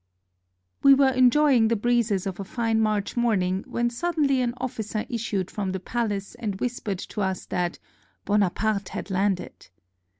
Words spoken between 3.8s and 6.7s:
suddenly an officer issued from the palace and